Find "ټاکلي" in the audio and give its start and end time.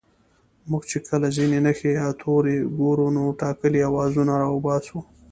3.41-3.79